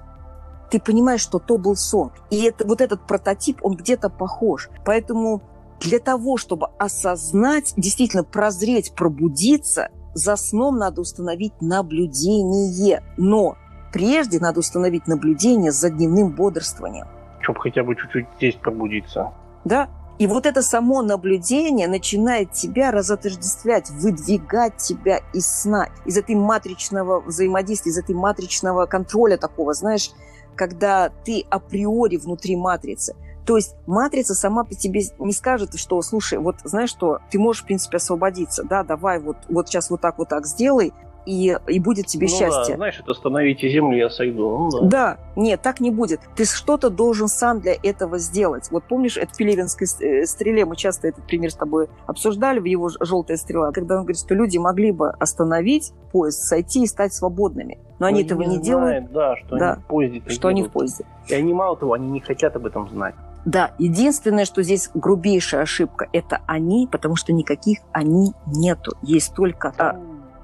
Ты 0.69 0.79
понимаешь, 0.79 1.21
что 1.21 1.39
то 1.39 1.57
был 1.57 1.75
сон. 1.75 2.11
И 2.29 2.43
это, 2.43 2.67
вот 2.67 2.81
этот 2.81 3.07
прототип, 3.07 3.59
он 3.63 3.75
где-то 3.75 4.09
похож. 4.09 4.69
Поэтому 4.85 5.41
для 5.79 5.99
того, 5.99 6.37
чтобы 6.37 6.67
осознать, 6.77 7.73
действительно 7.77 8.23
прозреть, 8.23 8.93
пробудиться– 8.93 9.89
за 10.13 10.35
сном 10.35 10.77
надо 10.77 11.01
установить 11.01 11.53
наблюдение, 11.61 13.03
но 13.17 13.55
прежде 13.91 14.39
надо 14.39 14.59
установить 14.59 15.07
наблюдение 15.07 15.71
за 15.71 15.89
дневным 15.89 16.29
бодрствованием. 16.29 17.07
Чтобы 17.41 17.59
хотя 17.59 17.83
бы 17.83 17.95
чуть-чуть 17.95 18.25
здесь 18.37 18.55
пробудиться. 18.55 19.31
Да, 19.65 19.89
и 20.19 20.27
вот 20.27 20.45
это 20.45 20.61
само 20.61 21.01
наблюдение 21.01 21.87
начинает 21.87 22.51
тебя 22.51 22.91
разотождествлять, 22.91 23.89
выдвигать 23.89 24.77
тебя 24.77 25.21
из 25.33 25.47
сна, 25.47 25.89
из 26.05 26.17
этой 26.17 26.35
матричного 26.35 27.19
взаимодействия, 27.19 27.91
из 27.91 27.97
этой 27.97 28.13
матричного 28.13 28.85
контроля 28.85 29.37
такого, 29.37 29.73
знаешь, 29.73 30.11
когда 30.55 31.09
ты 31.09 31.45
априори 31.49 32.17
внутри 32.17 32.55
матрицы. 32.55 33.15
То 33.45 33.57
есть 33.57 33.75
матрица 33.85 34.35
сама 34.35 34.63
по 34.63 34.73
тебе 34.73 35.01
не 35.19 35.33
скажет, 35.33 35.77
что, 35.77 36.01
слушай, 36.01 36.39
вот 36.39 36.57
знаешь 36.63 36.89
что, 36.89 37.19
ты 37.29 37.39
можешь, 37.39 37.63
в 37.63 37.65
принципе, 37.65 37.97
освободиться, 37.97 38.63
да, 38.63 38.83
давай 38.83 39.19
вот, 39.19 39.37
вот 39.49 39.67
сейчас 39.67 39.89
вот 39.89 40.01
так 40.01 40.17
вот 40.17 40.29
так 40.29 40.45
сделай, 40.45 40.93
и, 41.25 41.57
и 41.67 41.79
будет 41.79 42.07
тебе 42.07 42.27
ну 42.29 42.37
счастье. 42.37 42.73
Да, 42.73 42.75
знаешь, 42.75 42.99
это 42.99 43.11
остановите 43.11 43.69
землю, 43.69 43.97
я 43.97 44.09
сойду. 44.09 44.57
Ну, 44.57 44.69
да. 44.71 44.87
да, 44.87 45.17
нет, 45.35 45.61
так 45.61 45.79
не 45.79 45.91
будет. 45.91 46.19
Ты 46.35 46.45
что-то 46.45 46.89
должен 46.89 47.27
сам 47.27 47.61
для 47.61 47.75
этого 47.81 48.17
сделать. 48.17 48.69
Вот 48.71 48.83
помнишь, 48.85 49.17
это 49.17 49.33
в 49.33 49.37
Пелевинской 49.37 49.87
э, 50.01 50.25
стреле, 50.25 50.65
мы 50.65 50.75
часто 50.75 51.07
этот 51.07 51.25
пример 51.25 51.51
с 51.51 51.55
тобой 51.55 51.87
обсуждали, 52.07 52.59
в 52.59 52.65
его 52.65 52.89
«Желтая 52.99 53.37
стрела», 53.37 53.71
когда 53.71 53.95
он 53.95 54.01
говорит, 54.01 54.19
что 54.19 54.35
люди 54.35 54.57
могли 54.57 54.91
бы 54.91 55.11
остановить 55.11 55.93
поезд, 56.11 56.41
сойти 56.43 56.83
и 56.83 56.87
стать 56.87 57.13
свободными. 57.13 57.79
Но 57.99 58.07
они, 58.07 58.19
они 58.19 58.27
этого 58.27 58.41
не, 58.41 58.57
не 58.57 58.61
делают. 58.61 59.11
Да, 59.11 59.37
что 59.37 59.57
да, 59.57 59.73
они 59.73 59.81
в 59.81 59.85
поезде. 59.85 60.19
Что 60.19 60.27
делают. 60.27 60.45
они 60.45 60.63
в 60.63 60.71
поезде. 60.71 61.05
И 61.27 61.33
они 61.33 61.53
мало 61.53 61.77
того, 61.77 61.93
они 61.93 62.09
не 62.09 62.19
хотят 62.19 62.55
об 62.55 62.65
этом 62.65 62.89
знать. 62.89 63.15
Да, 63.45 63.73
единственное, 63.77 64.45
что 64.45 64.63
здесь 64.63 64.89
грубейшая 64.93 65.63
ошибка, 65.63 66.07
это 66.13 66.41
они, 66.47 66.87
потому 66.89 67.15
что 67.15 67.33
никаких 67.33 67.79
они 67.91 68.33
нету. 68.45 68.95
Есть 69.01 69.33
только... 69.33 69.73
А... 69.77 69.99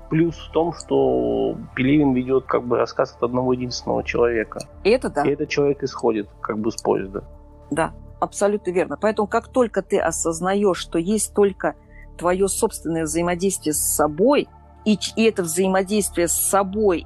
Плюс 0.10 0.36
в 0.36 0.52
том, 0.52 0.74
что 0.74 1.56
Пелевин 1.76 2.14
ведет 2.14 2.46
как 2.46 2.66
бы 2.66 2.78
рассказ 2.78 3.14
от 3.16 3.24
одного 3.24 3.54
единственного 3.54 4.04
человека. 4.04 4.60
Это 4.84 5.10
да. 5.10 5.24
И 5.24 5.30
этот 5.30 5.50
человек 5.50 5.84
исходит 5.84 6.28
как 6.42 6.58
бы 6.58 6.72
с 6.72 6.82
поезда. 6.82 7.24
Да, 7.70 7.94
абсолютно 8.20 8.72
верно. 8.72 8.98
Поэтому 9.00 9.28
как 9.28 9.50
только 9.50 9.84
ты 9.84 10.00
осознаешь, 10.00 10.78
что 10.78 10.98
есть 10.98 11.36
только 11.36 11.76
твое 12.18 12.48
собственное 12.48 13.04
взаимодействие 13.04 13.74
с 13.74 13.80
собой, 13.80 14.48
и, 14.84 14.98
и 15.16 15.24
это 15.24 15.44
взаимодействие 15.44 16.28
с 16.28 16.34
собой 16.34 17.06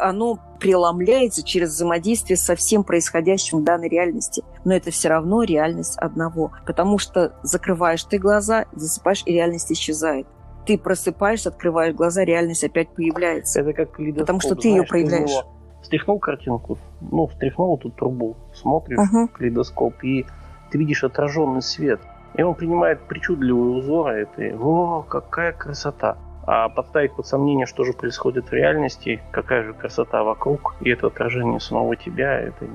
оно 0.00 0.38
преломляется 0.58 1.42
через 1.42 1.70
взаимодействие 1.70 2.36
со 2.36 2.54
всем 2.54 2.84
происходящим 2.84 3.58
в 3.58 3.64
данной 3.64 3.88
реальности. 3.88 4.42
Но 4.64 4.74
это 4.74 4.90
все 4.90 5.08
равно 5.08 5.42
реальность 5.42 5.96
одного. 5.98 6.52
Потому 6.66 6.98
что 6.98 7.34
закрываешь 7.42 8.04
ты 8.04 8.18
глаза, 8.18 8.66
засыпаешь, 8.72 9.22
и 9.26 9.32
реальность 9.32 9.72
исчезает. 9.72 10.26
Ты 10.66 10.78
просыпаешься, 10.78 11.48
открываешь 11.48 11.94
глаза, 11.94 12.24
реальность 12.24 12.64
опять 12.64 12.90
появляется. 12.90 13.60
Это 13.60 13.72
как 13.72 13.92
калейдоскоп. 13.92 14.26
Потому 14.26 14.40
что 14.40 14.54
ты 14.54 14.70
знаешь, 14.70 14.76
ее 14.76 14.86
проявляешь. 14.86 15.30
Ты 15.30 15.84
стряхнул 15.86 16.18
картинку, 16.18 16.78
ну, 17.00 17.26
встряхнул 17.26 17.78
эту 17.78 17.90
трубу, 17.90 18.36
смотришь 18.54 18.98
uh-huh. 18.98 19.28
калейдоскоп, 19.28 20.04
и 20.04 20.26
ты 20.70 20.78
видишь 20.78 21.04
отраженный 21.04 21.62
свет. 21.62 22.00
И 22.34 22.42
он 22.42 22.54
принимает 22.54 23.00
причудливые 23.08 23.78
узоры, 23.78 24.22
и 24.22 24.36
ты, 24.36 24.56
о, 24.56 25.02
какая 25.02 25.52
красота. 25.52 26.18
А 26.44 26.68
подставить 26.68 27.14
под 27.14 27.26
сомнение, 27.26 27.66
что 27.66 27.84
же 27.84 27.92
происходит 27.92 28.48
в 28.48 28.52
реальности, 28.52 29.22
какая 29.30 29.62
же 29.62 29.72
красота 29.72 30.24
вокруг, 30.24 30.74
и 30.80 30.90
это 30.90 31.08
отражение 31.08 31.60
самого 31.60 31.96
тебя, 31.96 32.38
это 32.40 32.66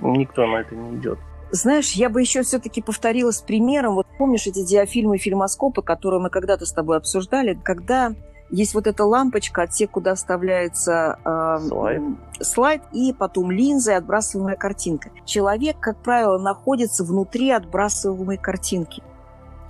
никто 0.00 0.46
на 0.46 0.60
это 0.60 0.74
не 0.76 0.96
идет. 0.96 1.18
Знаешь, 1.52 1.92
я 1.92 2.08
бы 2.08 2.20
еще 2.20 2.42
все-таки 2.42 2.80
повторила 2.80 3.32
с 3.32 3.40
примером. 3.40 3.94
Вот 3.94 4.06
помнишь 4.18 4.46
эти 4.46 4.64
диафильмы, 4.64 5.18
фильмоскопы, 5.18 5.82
которые 5.82 6.20
мы 6.20 6.30
когда-то 6.30 6.64
с 6.64 6.72
тобой 6.72 6.96
обсуждали, 6.96 7.58
когда 7.62 8.14
есть 8.50 8.74
вот 8.74 8.86
эта 8.86 9.04
лампочка, 9.04 9.62
отсек, 9.62 9.90
куда 9.90 10.14
вставляется 10.14 11.18
э, 11.24 11.58
слайд. 11.68 12.02
слайд, 12.40 12.82
и 12.92 13.12
потом 13.12 13.50
линза 13.50 13.92
и 13.92 13.94
отбрасываемая 13.94 14.56
картинка. 14.56 15.10
Человек, 15.24 15.78
как 15.78 15.96
правило, 15.98 16.38
находится 16.38 17.04
внутри 17.04 17.50
отбрасываемой 17.50 18.38
картинки. 18.38 19.02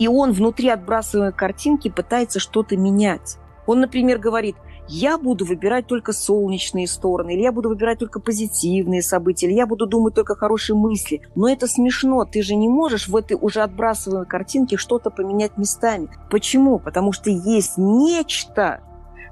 И 0.01 0.09
он 0.09 0.33
внутри 0.33 0.71
отбрасываемой 0.71 1.33
картинки 1.33 1.89
пытается 1.91 2.41
что-то 2.41 2.75
менять. 2.77 3.37
Он, 3.67 3.81
например, 3.81 4.19
говорит, 4.19 4.57
я 4.89 5.19
буду 5.19 5.45
выбирать 5.45 5.87
только 5.87 6.15
солнечные 6.15 6.89
стороны, 6.89 7.35
или 7.35 7.43
я 7.43 7.53
буду 7.53 7.69
выбирать 7.69 7.99
только 7.99 8.19
позитивные 8.19 9.03
события, 9.03 9.47
или 9.47 9.55
я 9.55 9.67
буду 9.67 9.87
думать 9.87 10.15
только 10.15 10.35
хорошие 10.35 10.75
мысли. 10.75 11.21
Но 11.35 11.49
это 11.49 11.67
смешно, 11.67 12.25
ты 12.25 12.43
же 12.43 12.57
не 12.57 12.69
можешь 12.69 13.09
в 13.09 13.15
этой 13.15 13.37
уже 13.39 13.61
отбрасываемой 13.61 14.27
картинке 14.27 14.79
что-то 14.79 15.11
поменять 15.11 15.59
местами. 15.59 16.09
Почему? 16.31 16.79
Потому 16.79 17.13
что 17.13 17.29
есть 17.29 17.75
нечто, 17.77 18.81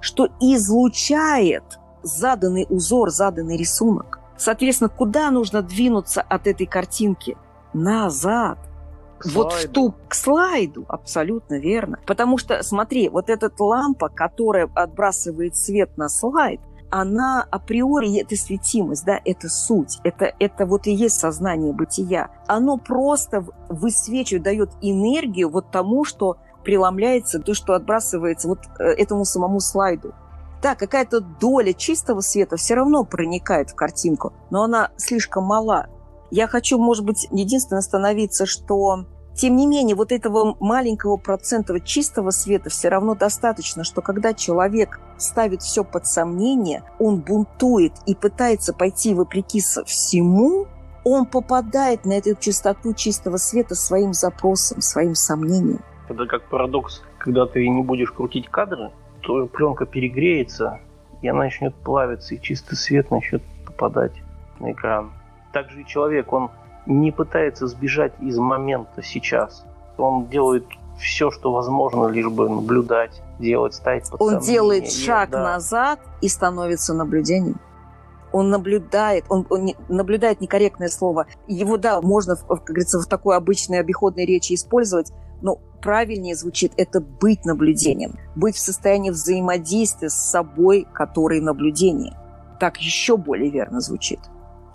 что 0.02 0.28
излучает 0.38 1.64
заданный 2.02 2.66
узор, 2.68 3.08
заданный 3.08 3.56
рисунок. 3.56 4.20
Соответственно, 4.36 4.90
куда 4.90 5.30
нужно 5.30 5.62
двинуться 5.62 6.20
от 6.20 6.46
этой 6.46 6.66
картинки? 6.66 7.38
Назад. 7.72 8.58
К 9.18 9.26
вот 9.26 9.52
в 9.52 9.68
ту 9.70 9.94
к 10.08 10.14
слайду, 10.14 10.84
абсолютно 10.88 11.58
верно. 11.58 11.98
Потому 12.06 12.38
что, 12.38 12.62
смотри, 12.62 13.08
вот 13.08 13.30
эта 13.30 13.50
лампа, 13.58 14.08
которая 14.08 14.68
отбрасывает 14.74 15.56
свет 15.56 15.96
на 15.96 16.08
слайд, 16.08 16.60
она 16.90 17.46
априори, 17.50 18.20
это 18.20 18.36
светимость, 18.36 19.04
да, 19.04 19.20
это 19.24 19.48
суть, 19.48 19.98
это, 20.04 20.32
это 20.38 20.66
вот 20.66 20.86
и 20.86 20.92
есть 20.92 21.18
сознание 21.18 21.72
бытия. 21.72 22.30
Оно 22.46 22.78
просто 22.78 23.44
высвечивает, 23.68 24.42
дает 24.42 24.70
энергию 24.80 25.50
вот 25.50 25.70
тому, 25.70 26.04
что 26.04 26.38
преломляется, 26.64 27.40
то, 27.40 27.54
что 27.54 27.74
отбрасывается 27.74 28.48
вот 28.48 28.60
э, 28.78 28.84
этому 28.84 29.24
самому 29.24 29.60
слайду. 29.60 30.12
Да, 30.62 30.74
какая-то 30.74 31.20
доля 31.20 31.72
чистого 31.72 32.20
света 32.20 32.56
все 32.56 32.74
равно 32.74 33.04
проникает 33.04 33.70
в 33.70 33.74
картинку, 33.74 34.32
но 34.50 34.64
она 34.64 34.90
слишком 34.96 35.44
мала. 35.44 35.88
Я 36.30 36.46
хочу, 36.46 36.78
может 36.78 37.04
быть, 37.04 37.26
единственное 37.30 37.80
остановиться, 37.80 38.46
что 38.46 39.06
тем 39.38 39.54
не 39.54 39.68
менее, 39.68 39.94
вот 39.94 40.10
этого 40.10 40.56
маленького 40.58 41.16
процента 41.16 41.78
чистого 41.78 42.30
света 42.30 42.70
все 42.70 42.88
равно 42.88 43.14
достаточно, 43.14 43.84
что 43.84 44.02
когда 44.02 44.34
человек 44.34 44.98
ставит 45.16 45.62
все 45.62 45.84
под 45.84 46.06
сомнение, 46.06 46.82
он 46.98 47.20
бунтует 47.20 47.92
и 48.04 48.16
пытается 48.16 48.74
пойти 48.74 49.14
вопреки 49.14 49.60
всему, 49.60 50.66
он 51.04 51.24
попадает 51.24 52.04
на 52.04 52.14
эту 52.14 52.34
чистоту 52.34 52.94
чистого 52.94 53.36
света 53.36 53.76
своим 53.76 54.12
запросом, 54.12 54.80
своим 54.80 55.14
сомнением. 55.14 55.82
Это 56.08 56.26
как 56.26 56.48
парадокс, 56.48 57.02
когда 57.18 57.46
ты 57.46 57.68
не 57.68 57.82
будешь 57.84 58.10
крутить 58.10 58.48
кадры, 58.48 58.90
то 59.20 59.46
пленка 59.46 59.86
перегреется, 59.86 60.80
и 61.22 61.28
она 61.28 61.44
начнет 61.44 61.76
плавиться, 61.76 62.34
и 62.34 62.40
чистый 62.40 62.74
свет 62.74 63.12
начнет 63.12 63.42
попадать 63.64 64.14
на 64.58 64.72
экран 64.72 65.12
также 65.52 65.82
и 65.82 65.86
человек, 65.86 66.32
он 66.32 66.50
не 66.86 67.12
пытается 67.12 67.66
сбежать 67.66 68.12
из 68.20 68.38
момента 68.38 69.02
сейчас. 69.02 69.64
Он 69.96 70.26
делает 70.26 70.64
все, 70.98 71.30
что 71.30 71.52
возможно, 71.52 72.06
лишь 72.06 72.28
бы 72.28 72.48
наблюдать, 72.48 73.22
делать, 73.38 73.74
ставить 73.74 74.10
под 74.10 74.20
Он 74.20 74.38
делает 74.40 74.90
шаг 74.90 75.30
да. 75.30 75.42
назад 75.42 76.00
и 76.20 76.28
становится 76.28 76.94
наблюдением. 76.94 77.60
Он 78.32 78.50
наблюдает, 78.50 79.24
он, 79.28 79.46
он 79.48 79.64
не, 79.64 79.76
наблюдает 79.88 80.40
некорректное 80.40 80.88
слово. 80.88 81.26
Его, 81.46 81.78
да, 81.78 82.00
можно, 82.02 82.36
как 82.36 82.64
говорится, 82.64 83.00
в 83.00 83.06
такой 83.06 83.36
обычной 83.36 83.80
обиходной 83.80 84.26
речи 84.26 84.54
использовать, 84.54 85.12
но 85.40 85.58
правильнее 85.80 86.34
звучит 86.34 86.72
это 86.76 87.00
быть 87.00 87.44
наблюдением, 87.44 88.16
быть 88.34 88.56
в 88.56 88.60
состоянии 88.60 89.10
взаимодействия 89.10 90.10
с 90.10 90.30
собой, 90.30 90.86
который 90.92 91.40
наблюдение. 91.40 92.16
Так 92.60 92.78
еще 92.78 93.16
более 93.16 93.50
верно 93.50 93.80
звучит. 93.80 94.20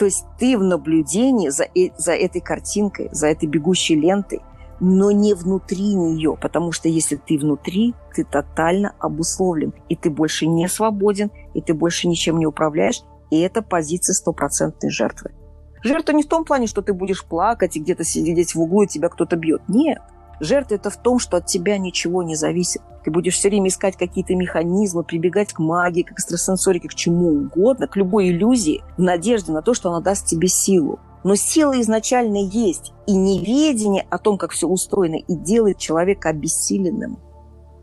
То 0.03 0.07
есть 0.07 0.25
ты 0.37 0.57
в 0.57 0.63
наблюдении 0.65 1.47
за, 1.47 1.63
э, 1.63 1.91
за 1.97 2.11
этой 2.11 2.41
картинкой, 2.41 3.07
за 3.13 3.27
этой 3.27 3.47
бегущей 3.47 3.95
лентой, 3.95 4.41
но 4.81 5.11
не 5.11 5.33
внутри 5.33 5.95
нее, 5.95 6.37
потому 6.41 6.73
что 6.73 6.89
если 6.89 7.15
ты 7.15 7.37
внутри, 7.37 7.95
ты 8.13 8.25
тотально 8.25 8.95
обусловлен, 8.99 9.73
и 9.87 9.95
ты 9.95 10.09
больше 10.09 10.45
не 10.45 10.67
свободен, 10.67 11.31
и 11.53 11.61
ты 11.61 11.73
больше 11.73 12.09
ничем 12.09 12.37
не 12.37 12.45
управляешь, 12.45 13.01
и 13.31 13.39
это 13.39 13.61
позиция 13.61 14.13
стопроцентной 14.13 14.89
жертвы. 14.89 15.31
Жертва 15.83 16.11
не 16.11 16.23
в 16.23 16.27
том 16.27 16.43
плане, 16.43 16.67
что 16.67 16.81
ты 16.81 16.91
будешь 16.91 17.23
плакать 17.23 17.77
и 17.77 17.79
где-то 17.79 18.03
сидеть 18.03 18.55
в 18.55 18.59
углу, 18.59 18.83
и 18.83 18.87
тебя 18.87 19.07
кто-то 19.07 19.37
бьет. 19.37 19.61
Нет. 19.69 19.99
Жертва– 20.39 20.75
это 20.75 20.89
в 20.89 20.97
том, 20.97 21.19
что 21.19 21.37
от 21.37 21.45
тебя 21.45 21.77
ничего 21.77 22.23
не 22.23 22.35
зависит. 22.35 22.81
Ты 23.03 23.11
будешь 23.11 23.35
все 23.35 23.49
время 23.49 23.67
искать 23.67 23.97
какие-то 23.97 24.35
механизмы, 24.35 25.03
прибегать 25.03 25.53
к 25.53 25.59
магии, 25.59 26.03
к 26.03 26.11
экстрасенсорике, 26.11 26.87
к 26.87 26.95
чему 26.95 27.29
угодно, 27.29 27.87
к 27.87 27.95
любой 27.95 28.29
иллюзии, 28.29 28.83
в 28.97 29.01
надежде 29.01 29.51
на 29.51 29.61
то, 29.61 29.73
что 29.73 29.89
она 29.89 29.99
даст 29.99 30.25
тебе 30.25 30.47
силу. 30.47 30.99
Но 31.23 31.35
сила 31.35 31.79
изначально 31.79 32.37
есть, 32.37 32.93
и 33.07 33.15
неведение 33.15 34.05
о 34.09 34.17
том, 34.17 34.37
как 34.37 34.51
все 34.51 34.67
устроено, 34.67 35.15
и 35.15 35.35
делает 35.35 35.77
человека 35.77 36.29
обессиленным. 36.29 37.17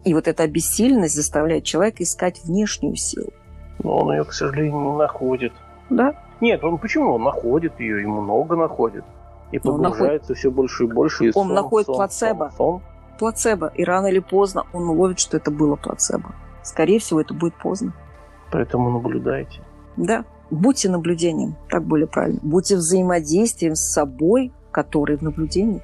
И 0.05 0.15
вот 0.15 0.29
эта 0.29 0.43
обессиленность 0.43 1.15
заставляет 1.15 1.65
человека 1.65 2.03
искать 2.03 2.43
внешнюю 2.45 2.97
силу. 2.97 3.31
Но 3.83 3.99
он 3.99 4.13
ее, 4.13 4.25
к 4.25 4.33
сожалению, 4.33 4.81
не 4.81 4.97
находит. 4.97 5.53
Да? 5.89 6.15
Нет, 6.41 6.65
он 6.65 6.79
почему? 6.79 7.15
Он 7.15 7.23
находит 7.23 7.79
ее, 7.81 8.03
и 8.03 8.07
много 8.07 8.57
находит. 8.57 9.05
И 9.53 9.59
погружается 9.59 10.31
находит... 10.31 10.39
все 10.39 10.51
больше 10.51 10.85
и 10.85 10.87
больше. 10.87 11.25
И 11.25 11.29
он 11.29 11.47
сон, 11.47 11.55
находит 11.55 11.87
сон, 11.87 11.97
плацебо. 11.97 12.53
Сон, 12.57 12.57
сон. 12.57 12.83
Плацебо. 13.19 13.73
И 13.75 13.85
рано 13.85 14.07
или 14.07 14.21
поздно 14.21 14.65
он 14.73 14.89
уловит, 14.89 15.19
что 15.19 15.37
это 15.37 15.51
было 15.51 15.77
плацебо. 15.77 16.35
Скорее 16.63 16.99
всего, 16.99 17.21
это 17.21 17.35
будет 17.35 17.55
поздно. 17.55 17.93
Поэтому 18.53 18.91
наблюдайте. 18.91 19.61
Да. 19.97 20.25
Будьте 20.51 20.89
наблюдением, 20.89 21.55
так 21.69 21.85
более 21.85 22.09
правильно. 22.09 22.41
Будьте 22.43 22.75
взаимодействием 22.75 23.77
с 23.77 23.93
собой, 23.93 24.53
который 24.73 25.17
в 25.17 25.23
наблюдении. 25.23 25.81